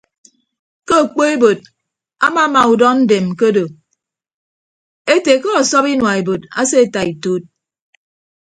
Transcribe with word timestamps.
Ke 0.87 0.93
okpoebod 1.03 1.59
amama 2.27 2.61
udọndem 2.73 3.25
ke 3.37 3.43
odo 3.51 3.65
ete 5.13 5.33
ke 5.41 5.49
ọsọp 5.61 5.85
inua 5.93 6.11
ebod 6.19 6.41
aseeta 6.61 6.99
ituud. 7.11 7.43